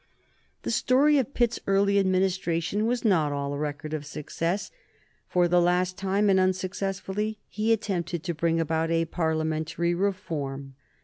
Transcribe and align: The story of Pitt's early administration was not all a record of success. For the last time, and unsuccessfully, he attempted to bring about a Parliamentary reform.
The 0.63 0.71
story 0.71 1.19
of 1.19 1.35
Pitt's 1.35 1.59
early 1.67 1.99
administration 1.99 2.87
was 2.87 3.05
not 3.05 3.31
all 3.31 3.53
a 3.53 3.57
record 3.59 3.93
of 3.93 4.03
success. 4.03 4.71
For 5.29 5.47
the 5.47 5.61
last 5.61 5.95
time, 5.95 6.27
and 6.27 6.39
unsuccessfully, 6.39 7.37
he 7.47 7.71
attempted 7.71 8.23
to 8.23 8.33
bring 8.33 8.59
about 8.59 8.89
a 8.89 9.05
Parliamentary 9.05 9.93
reform. 9.93 10.73